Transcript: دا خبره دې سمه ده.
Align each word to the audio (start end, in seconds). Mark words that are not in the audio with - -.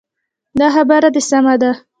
دا 0.59 0.67
خبره 0.75 1.07
دې 1.15 1.21
سمه 1.29 1.55
ده. 1.61 1.71